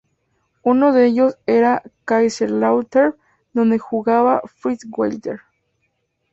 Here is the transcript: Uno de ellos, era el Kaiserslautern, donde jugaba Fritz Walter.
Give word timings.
Uno 0.63 0.93
de 0.93 1.05
ellos, 1.05 1.37
era 1.45 1.83
el 1.85 1.91
Kaiserslautern, 2.05 3.13
donde 3.53 3.77
jugaba 3.77 4.41
Fritz 4.47 4.87
Walter. 4.89 5.41